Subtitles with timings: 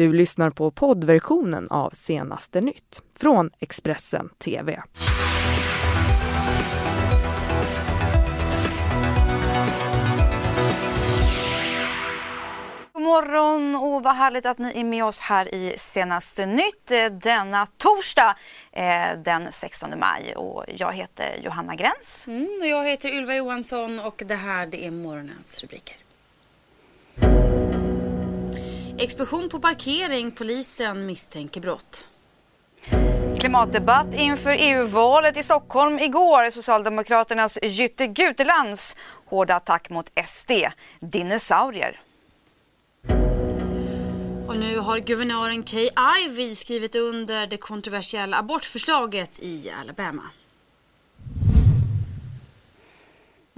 [0.00, 4.82] Du lyssnar på poddversionen av Senaste nytt från Expressen TV.
[12.92, 17.04] God morgon och vad härligt att ni är med oss här i Senaste nytt eh,
[17.04, 18.36] denna torsdag
[18.72, 20.34] eh, den 16 maj.
[20.36, 22.24] Och jag heter Johanna Gräns.
[22.28, 25.96] Mm, och jag heter Ylva Johansson och det här det är morgonens rubriker.
[29.02, 30.30] Explosion på parkering.
[30.30, 32.08] Polisen misstänker brott.
[33.40, 36.50] Klimatdebatt inför EU-valet i Stockholm igår.
[36.50, 40.50] Socialdemokraternas Jytte Gutelands hårda attack mot SD.
[41.00, 42.00] Dinosaurier.
[44.48, 45.90] Och nu har guvernören Kay
[46.24, 50.22] Ivey skrivit under det kontroversiella abortförslaget i Alabama.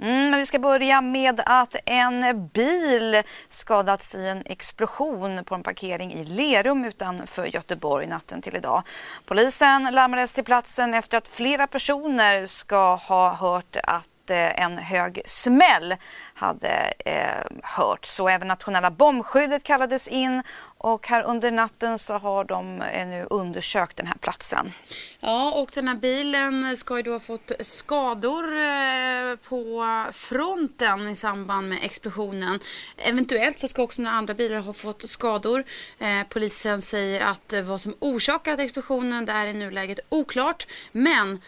[0.03, 5.63] Mm, men vi ska börja med att en bil skadats i en explosion på en
[5.63, 8.83] parkering i Lerum utanför Göteborg natten till idag.
[9.25, 15.21] Polisen larmades till platsen efter att flera personer ska ha hört att eh, en hög
[15.25, 15.95] smäll
[16.33, 18.05] hade eh, hört.
[18.05, 20.43] Så även nationella bombskyddet kallades in
[20.83, 24.71] och här under natten så har de eh, nu undersökt den här platsen.
[25.19, 31.15] Ja, och den här bilen ska ju då ha fått skador eh, på fronten i
[31.15, 32.59] samband med explosionen.
[32.97, 35.63] Eventuellt så ska också några andra bilar ha fått skador.
[35.99, 40.67] Eh, polisen säger att vad som orsakat explosionen det är i nuläget oklart.
[40.91, 41.41] Men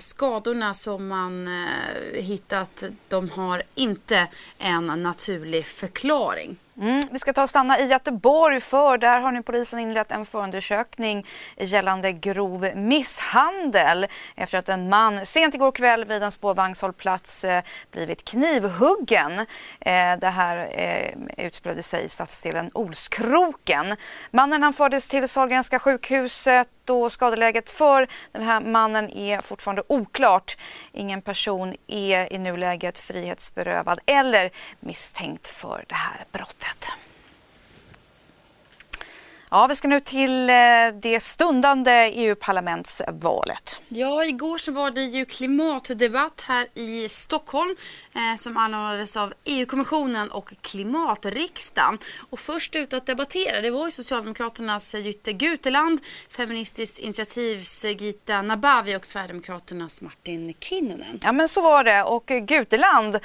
[0.00, 1.48] skadorna som man
[2.14, 4.28] hittat de har inte
[4.58, 6.58] en naturlig förklaring.
[6.80, 10.24] Mm, vi ska ta och stanna i Göteborg för där har nu polisen inlett en
[10.24, 11.26] förundersökning
[11.56, 18.24] gällande grov misshandel efter att en man sent igår kväll vid en spårvagnshållplats eh, blivit
[18.24, 19.38] knivhuggen.
[19.80, 23.96] Eh, det här eh, utspelade sig i stadsdelen Olskroken.
[24.30, 30.56] Mannen han fördes till Sahlgrenska sjukhuset och skadeläget för den här mannen är fortfarande oklart.
[30.92, 34.50] Ingen person är i nuläget frihetsberövad eller
[34.80, 36.67] misstänkt för det här brottet.
[39.50, 40.54] Ja, vi ska nu till eh,
[41.02, 43.82] det stundande EU-parlamentsvalet.
[43.88, 47.76] Ja, igår så var det ju klimatdebatt här i Stockholm
[48.14, 51.98] eh, som anordnades av EU-kommissionen och klimatriksdagen.
[52.30, 58.96] Och först ut att debattera det var ju Socialdemokraternas Jytte Guteland, Feministiskt initiativs Gita Nabavi
[58.96, 61.20] och Sverigedemokraternas Martin Kinnunen.
[61.22, 63.18] Ja, men så var det och Guteland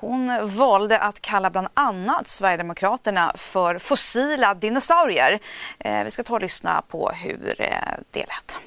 [0.00, 5.40] hon valde att kalla bland annat Sverigedemokraterna för fossila dinosaurier.
[5.78, 7.68] Eh, vi ska ta och lyssna på hur eh,
[8.10, 8.58] det lät.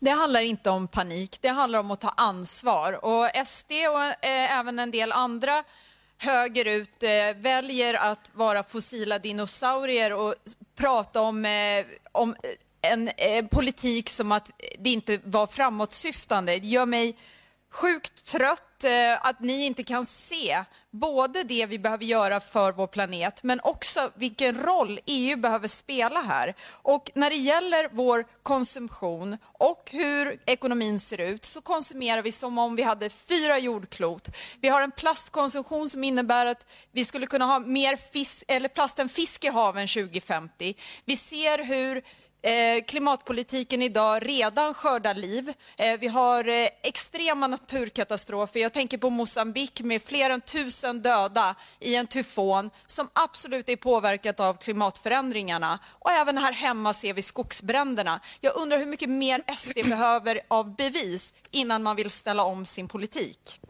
[0.00, 3.04] Det handlar inte om panik, det handlar om att ta ansvar.
[3.04, 5.64] Och SD och eh, även en del andra
[6.18, 7.02] högerut
[7.36, 10.34] väljer att vara fossila dinosaurier och
[10.76, 11.46] prata om,
[12.12, 12.36] om
[12.82, 13.10] en
[13.48, 16.58] politik som att det inte var framåtsyftande.
[16.58, 17.16] Det gör mig
[17.70, 22.86] sjukt trött Eh, att ni inte kan se både det vi behöver göra för vår
[22.86, 26.54] planet men också vilken roll EU behöver spela här.
[26.68, 32.58] Och när det gäller vår konsumtion och hur ekonomin ser ut så konsumerar vi som
[32.58, 34.28] om vi hade fyra jordklot.
[34.60, 38.98] Vi har en plastkonsumtion som innebär att vi skulle kunna ha mer fisk, eller plast
[38.98, 40.74] än fisk i haven 2050.
[41.04, 42.02] Vi ser hur
[42.42, 45.52] Eh, klimatpolitiken idag redan skördar liv.
[45.76, 48.60] Eh, vi har eh, extrema naturkatastrofer.
[48.60, 53.76] Jag tänker på Mosambik med fler än tusen döda i en tyfon som absolut är
[53.76, 55.78] påverkat av klimatförändringarna.
[55.98, 58.20] Och även här hemma ser vi skogsbränderna.
[58.40, 62.88] Jag undrar hur mycket mer SD behöver av bevis innan man vill ställa om sin
[62.88, 63.60] politik.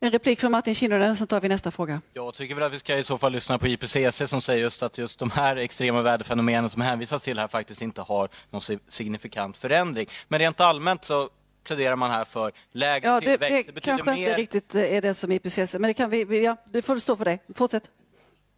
[0.00, 2.00] En replik från Martin Kinnunen, sen tar vi nästa fråga.
[2.12, 4.82] Jag tycker väl att vi ska i så fall lyssna på IPCC som säger just
[4.82, 9.56] att just de här extrema väderfenomenen som hänvisas till här faktiskt inte har någon signifikant
[9.56, 10.06] förändring.
[10.28, 11.28] Men rent allmänt så
[11.64, 13.48] pläderar man här för lägre ja, tillväxt.
[13.48, 14.28] Det, det, det kanske mer...
[14.28, 17.16] inte riktigt eh, är det som IPCC, men det kan vi, ja, det får stå
[17.16, 17.42] för dig.
[17.54, 17.90] Fortsätt.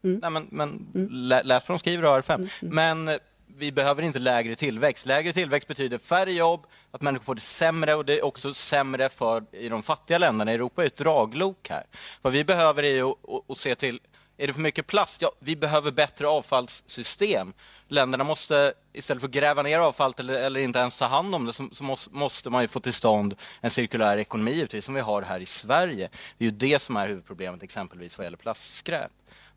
[0.05, 0.19] Mm.
[0.23, 1.09] Nej, men, men mm.
[1.47, 2.49] läs vad de skriver och RFM.
[2.63, 2.75] Mm.
[2.75, 3.15] Men eh,
[3.61, 5.07] vi behöver inte lägre tillväxt.
[5.07, 9.09] Lägre tillväxt betyder färre jobb, att människor får det sämre och det är också sämre
[9.09, 10.53] för i de fattiga länderna.
[10.53, 11.85] Europa är ett draglok här.
[12.23, 14.01] Vad vi behöver är att, att se till
[14.39, 15.23] är det för mycket plast?
[15.23, 17.53] Ja, vi behöver bättre avfallssystem.
[17.89, 21.47] Länderna måste, istället för att gräva ner avfallet eller, eller inte ens ta hand om
[21.47, 25.23] det, så, så måste, måste, man få till stånd en cirkulär ekonomi, som vi har
[25.23, 26.09] här i Sverige.
[26.39, 29.11] Det är ju det som är huvudproblemet exempelvis vad gäller plastskräp.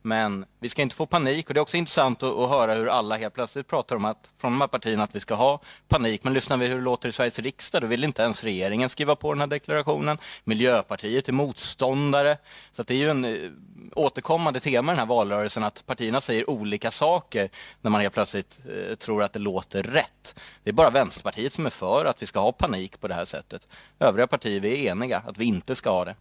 [0.06, 2.88] Men vi ska inte få panik och det är också intressant att, att, höra hur
[2.88, 6.24] alla helt plötsligt pratar om att från de här partierna att vi ska ha panik.
[6.24, 9.16] Men lyssnar vi hur det låter i Sveriges riksdag då vill inte ens regeringen skriva
[9.16, 10.18] på den här deklarationen.
[10.44, 12.38] Miljöpartiet är motståndare.
[12.72, 13.36] Så det är ju en eh,
[13.96, 17.50] återkommande tema i den här valrörelsen att partierna säger olika saker
[17.82, 20.40] när man helt plötsligt eh, tror att det låter rätt.
[20.64, 23.26] Det är bara Vänsterpartiet som är för att vi ska ha panik på det här
[23.26, 23.68] sättet.
[24.00, 26.16] Övriga partier vi är eniga att vi inte ska ha det.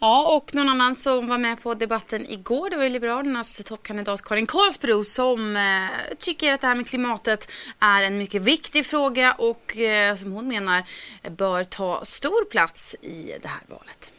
[0.00, 4.22] Ja, och någon annan som var med på debatten igår, det var ju Liberalernas toppkandidat
[4.22, 9.32] Karin Karlsbro som eh, tycker att det här med klimatet är en mycket viktig fråga
[9.32, 10.84] och eh, som hon menar
[11.30, 14.10] bör ta stor plats i det här valet.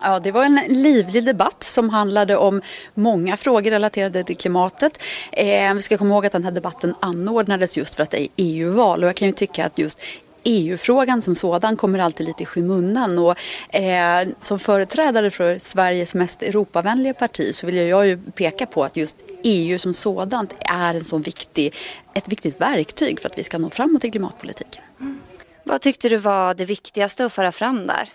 [0.00, 2.62] Ja, det var en livlig debatt som handlade om
[2.94, 5.02] många frågor relaterade till klimatet.
[5.32, 8.28] Eh, vi ska komma ihåg att den här debatten anordnades just för att det är
[8.36, 10.02] EU-val och jag kan ju tycka att just
[10.44, 13.18] EU-frågan som sådan kommer alltid lite i skymundan.
[13.18, 13.38] Och,
[13.74, 18.96] eh, som företrädare för Sveriges mest Europavänliga parti så vill jag ju peka på att
[18.96, 21.74] just EU som sådant är en så viktig,
[22.14, 24.82] ett viktigt verktyg för att vi ska nå framåt i klimatpolitiken.
[25.00, 25.20] Mm.
[25.64, 28.08] Vad tyckte du var det viktigaste att föra fram där?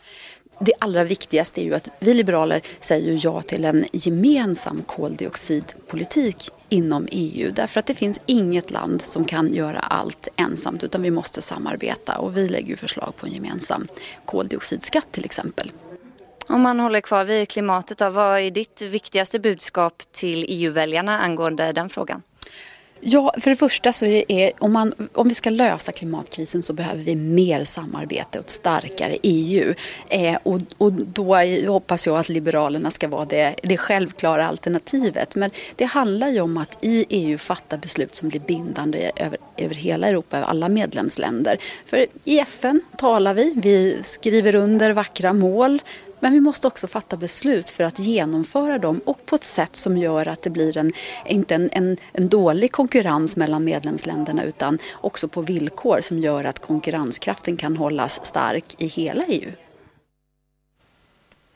[0.60, 7.08] det allra viktigaste är ju att vi liberaler säger ja till en gemensam koldioxidpolitik inom
[7.12, 7.52] EU.
[7.52, 12.18] Därför att det finns inget land som kan göra allt ensamt utan vi måste samarbeta
[12.18, 13.88] och vi lägger ju förslag på en gemensam
[14.26, 15.72] koldioxidskatt till exempel.
[16.48, 21.72] Om man håller kvar vid klimatet då, vad är ditt viktigaste budskap till EU-väljarna angående
[21.72, 22.22] den frågan?
[23.00, 26.74] Ja, för det första så är det, om, man, om vi ska lösa klimatkrisen så
[26.74, 29.74] behöver vi mer samarbete och ett starkare EU.
[30.10, 31.36] Eh, och, och då
[31.68, 35.36] hoppas jag att Liberalerna ska vara det, det självklara alternativet.
[35.36, 39.76] Men det handlar ju om att i EU fatta beslut som blir bindande över, över
[39.76, 41.58] hela Europa, över alla medlemsländer.
[41.86, 45.82] För i FN talar vi, vi skriver under vackra mål
[46.20, 49.98] men vi måste också fatta beslut för att genomföra dem och på ett sätt som
[49.98, 50.94] gör att det blir en,
[51.26, 56.60] inte en, en, en dålig konkurrens mellan medlemsländerna utan också på villkor som gör att
[56.60, 59.52] konkurrenskraften kan hållas stark i hela EU.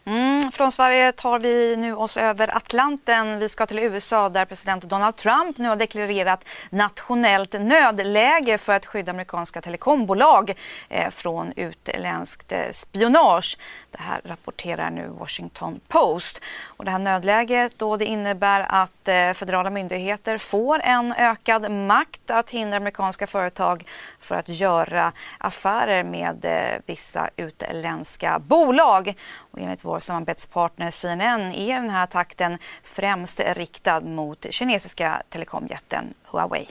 [0.06, 3.40] Mm, från Sverige tar vi nu oss över Atlanten.
[3.40, 8.86] Vi ska till USA där president Donald Trump nu har deklarerat nationellt nödläge för att
[8.86, 10.54] skydda amerikanska telekombolag
[10.90, 13.58] eh, från utländskt eh, spionage.
[13.92, 16.42] Det här rapporterar nu Washington Post.
[16.64, 22.32] Och det här nödläget då det innebär att eh, federala myndigheter får en ökad makt
[22.32, 23.84] att hindra amerikanska företag
[24.20, 26.46] för att göra affärer med
[26.86, 29.14] vissa utländska bolag.
[29.52, 36.68] Och enligt vår samarbetspartner CNN är den här takten främst riktad mot kinesiska telekomjätten Huawei.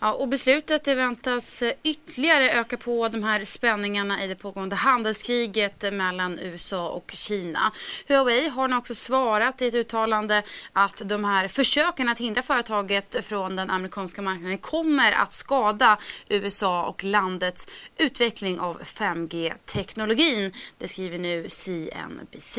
[0.00, 5.92] Ja, och beslutet väntas eh, ytterligare öka på de här spänningarna i det pågående handelskriget
[5.92, 7.72] mellan USA och Kina.
[8.08, 10.42] Huawei har nu också svarat i ett uttalande
[10.72, 15.98] att de här försöken att hindra företaget från den amerikanska marknaden kommer att skada
[16.28, 17.68] USA och landets
[17.98, 20.52] utveckling av 5G-teknologin.
[20.78, 22.58] Det skriver nu CNBC.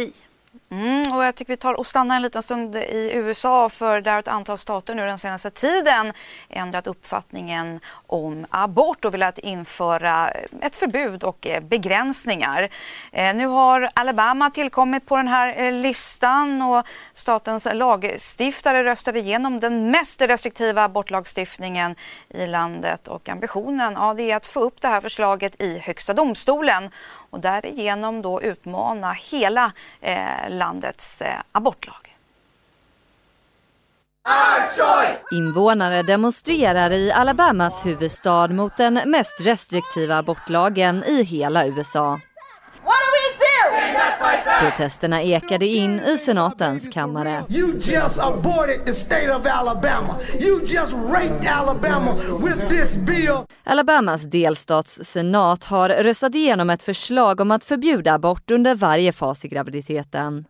[0.73, 4.11] Mm, och jag tycker vi tar och stannar en liten stund i USA för där
[4.11, 6.13] har ett antal stater nu den senaste tiden
[6.49, 10.29] ändrat uppfattningen om abort och velat införa
[10.61, 12.69] ett förbud och eh, begränsningar.
[13.11, 19.59] Eh, nu har Alabama tillkommit på den här eh, listan och statens lagstiftare röstade igenom
[19.59, 21.95] den mest restriktiva abortlagstiftningen
[22.29, 26.13] i landet och ambitionen ja, det är att få upp det här förslaget i Högsta
[26.13, 26.89] domstolen
[27.33, 32.15] och därigenom då utmana hela eh, landets eh, abortlag.
[35.31, 42.19] Invånare demonstrerar i Alabamas huvudstad mot den mest restriktiva abortlagen i hela USA.
[44.61, 47.44] Protesterna ekade in i senatens kammare.
[47.49, 50.19] You just aborted the state of Alabama.
[50.39, 53.45] You just raped Alabama with this bill.
[53.63, 59.47] Alabamas delstatssenat har röstat igenom ett förslag om att förbjuda abort under varje fas i
[59.47, 60.45] graviditeten.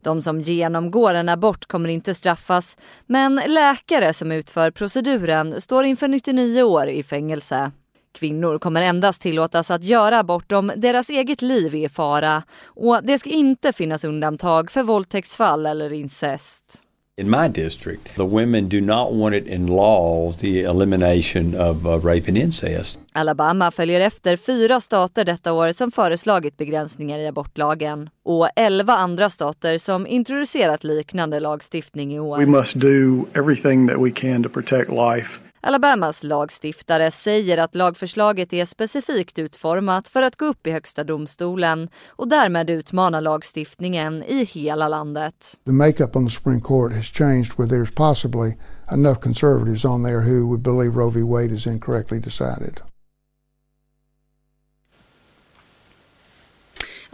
[0.00, 2.76] De som genomgår en abort kommer inte straffas,
[3.06, 7.72] men läkare som utför proceduren står inför 99 år i fängelse.
[8.16, 13.00] Kvinnor kommer endast tillåtas att göra abort om deras eget liv är i fara och
[13.02, 16.82] det ska inte finnas undantag för våldtäktsfall eller incest.
[17.18, 21.98] In my district, the women do not want it in law, the elimination of uh,
[21.98, 23.00] rape and incest.
[23.12, 29.30] Alabama följer efter fyra stater detta år som föreslagit begränsningar i abortlagen och elva andra
[29.30, 32.38] stater som introducerat liknande lagstiftning i år.
[32.38, 38.52] We must do everything that we can to protect life Alabamas lagstiftare säger att lagförslaget
[38.52, 44.44] är specifikt utformat för att gå upp i högsta domstolen och därmed utmana lagstiftningen i
[44.44, 45.34] hela landet.
[45.64, 48.56] The makeup on the Supreme Court has changed where there's possibly
[48.92, 51.22] enough conservatives on there who would believe Roe v.
[51.22, 52.80] Wade is incorrectly decided.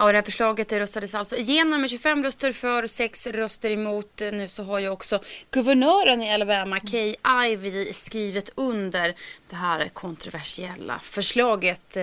[0.02, 4.22] Ja, det här förslaget röstades alltså igenom med 25 röster för, 6 röster emot.
[4.32, 7.14] Nu så har ju också guvernören i Alabama, Kay
[7.46, 9.14] Ivey, skrivit under
[9.50, 11.96] det här kontroversiella förslaget.
[11.96, 12.02] Eh,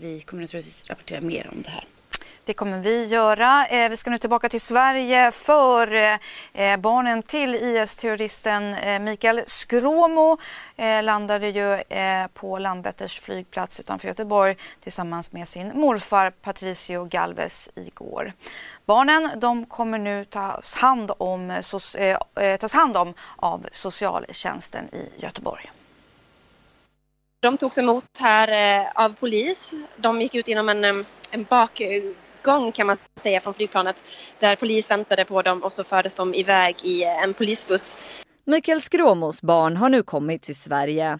[0.00, 1.84] vi kommer naturligtvis rapportera mer om det här.
[2.46, 3.66] Det kommer vi göra.
[3.66, 6.18] Eh, vi ska nu tillbaka till Sverige för eh,
[6.54, 10.38] eh barnen till IS-terroristen eh, Mikael Skråmo
[10.76, 17.70] eh, landade ju eh, på Landvetters flygplats utanför Göteborg tillsammans med sin morfar Patricio Galvez
[17.74, 18.32] igår.
[18.86, 21.62] Barnen de kommer nu tas hand om,
[22.60, 25.70] tas hand om av socialtjänsten i Göteborg.
[27.40, 29.74] De togs emot här av polis.
[29.96, 31.80] De gick ut genom en, en bak
[32.44, 34.04] gång kan man säga från flygplanet
[34.40, 37.96] där polis väntade på dem och så fördes de iväg i en polisbuss.
[38.46, 41.18] Mikael Skråmos barn har nu kommit till Sverige.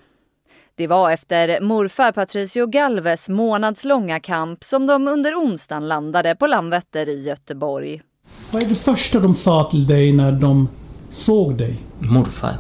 [0.77, 7.09] Det var efter morfar Patricio Galves månadslånga kamp som de under onsdagen landade på Landvetter
[7.09, 8.03] i Göteborg.
[8.51, 10.69] Vad är det första de sa till dig när de
[11.11, 11.77] såg dig?
[11.99, 12.57] Morfar.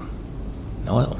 [0.86, 1.16] Ja, ja.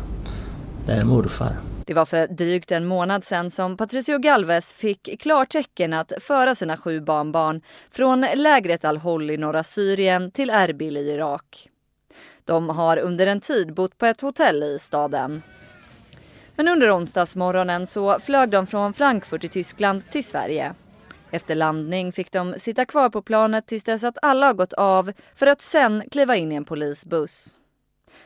[0.87, 1.57] Det är morfar.
[1.87, 6.77] Det var för drygt en månad sedan som Patricio Galvez fick klartecken att föra sina
[6.77, 7.61] sju barnbarn
[7.91, 11.69] från lägret Al-Hol i norra Syrien till Erbil i Irak.
[12.45, 15.43] De har under en tid bott på ett hotell i staden.
[16.57, 20.75] Men under onsdagsmorgonen så flög de från Frankfurt i Tyskland till Sverige.
[21.31, 25.13] Efter landning fick de sitta kvar på planet tills dess att alla har gått av
[25.35, 27.59] för att sen kliva in i en polisbuss.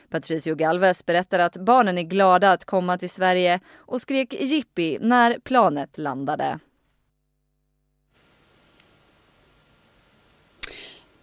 [0.09, 5.39] Patricio Galvez berättar att barnen är glada att komma till Sverige och skrek jippi när
[5.39, 6.59] planet landade.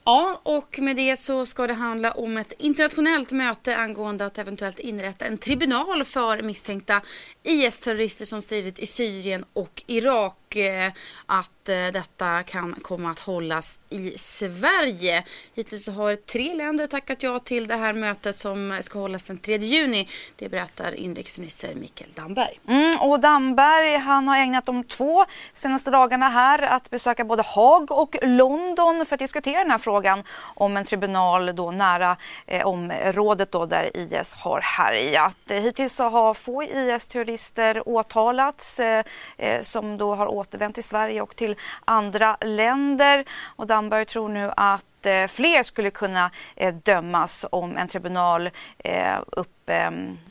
[0.09, 4.79] Ja, och med det så ska det handla om ett internationellt möte angående att eventuellt
[4.79, 7.03] inrätta en tribunal för misstänkta
[7.43, 10.46] IS-terrorister som stridit i Syrien och Irak.
[10.57, 10.93] Eh,
[11.27, 15.25] att eh, detta kan komma att hållas i Sverige.
[15.55, 19.57] Hittills har tre länder tackat ja till det här mötet som ska hållas den 3
[19.57, 20.09] juni.
[20.37, 22.61] Det berättar inrikesminister Mikael Damberg.
[22.69, 27.91] Mm, och Damberg han har ägnat de två senaste dagarna här att besöka både Haag
[27.91, 30.23] och London för att diskutera den här frågan
[30.55, 35.39] om en tribunal då nära eh, området då där IS har härjat.
[35.49, 39.05] Hittills så har få IS-terrorister åtalats eh,
[39.39, 43.25] eh, som då har återvänt till Sverige och till andra länder.
[43.57, 49.19] Och Damberg tror nu att eh, fler skulle kunna eh, dömas om en tribunal eh,
[49.27, 49.71] upp,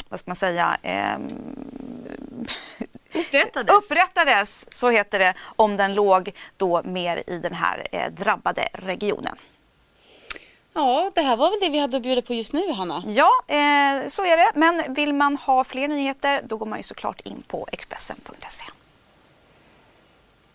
[0.09, 0.77] vad ska man säga,
[3.13, 3.71] Upprättades.
[3.71, 9.37] Upprättades, så heter det, om den låg då mer i den här drabbade regionen.
[10.73, 13.03] Ja, det här var väl det vi hade att bjuda på just nu, Hanna?
[13.07, 14.51] Ja, eh, så är det.
[14.55, 18.63] Men vill man ha fler nyheter, då går man ju såklart in på Expressen.se.